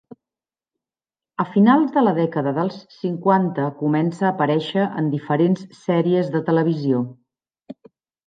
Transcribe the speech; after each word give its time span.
A 1.43 1.43
finals 1.57 1.91
de 1.97 2.01
la 2.05 2.13
dècada 2.19 2.53
dels 2.55 2.79
cinquanta 3.01 3.67
comença 3.83 4.25
a 4.29 4.31
aparèixer 4.35 4.87
en 5.03 5.13
diferents 5.17 5.63
sèries 5.83 6.35
de 6.37 6.45
televisió. 6.51 7.03